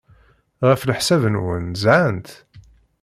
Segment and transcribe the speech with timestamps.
[0.67, 2.29] Ɣef leḥsab-nwen, zhant?